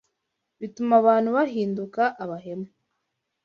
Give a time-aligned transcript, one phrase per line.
[0.59, 2.67] bituma abantu bahinduka abahemu